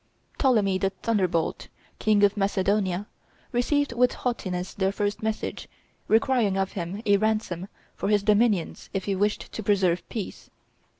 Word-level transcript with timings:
Ptolemy 0.39 0.79
the 0.79 0.89
Thunderbolt, 0.89 1.67
King 1.99 2.23
of 2.23 2.35
Macedonia, 2.35 3.05
received 3.51 3.93
with 3.93 4.13
haughtiness 4.13 4.73
their 4.73 4.91
first 4.91 5.21
message 5.21 5.67
requiring 6.07 6.57
of 6.57 6.71
him 6.71 7.03
a 7.05 7.17
ransom 7.17 7.67
for 7.95 8.09
his 8.09 8.23
dominions 8.23 8.89
if 8.95 9.05
he 9.05 9.13
wished 9.15 9.51
to 9.51 9.61
preserve 9.61 10.01
peace. 10.09 10.49